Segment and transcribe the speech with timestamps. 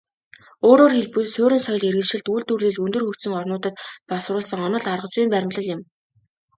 [0.69, 3.75] Өөрөөр хэлбэл, суурин соёл иргэншилт, үйлдвэрлэл өндөр хөгжсөн орнуудад
[4.09, 5.81] боловсруулсан онол аргазүйн баримтлал юм.